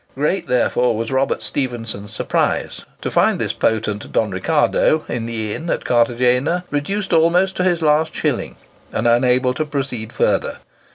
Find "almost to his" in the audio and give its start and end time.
7.13-7.83